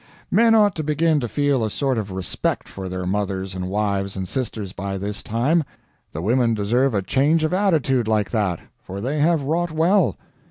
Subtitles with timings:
[0.31, 4.15] Men ought to begin to feel a sort of respect for their mothers and wives
[4.17, 5.63] and sisters by this time.
[6.11, 10.17] The women deserve a change of attitude like that, for they have wrought well.